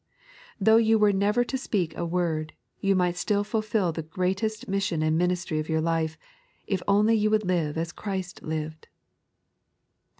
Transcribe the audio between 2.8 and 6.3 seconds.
might still fulfil the greatest mission and ministry of your life,